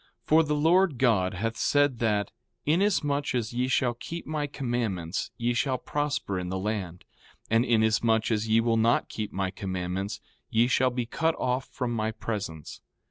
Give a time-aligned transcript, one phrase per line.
[0.23, 2.31] 4:4 For the Lord God hath said that:
[2.65, 7.05] Inasmuch as ye shall keep my commandments ye shall prosper in the land;
[7.51, 10.19] and inasmuch as ye will not keep my commandments
[10.49, 12.81] ye shall be cut off from my presence.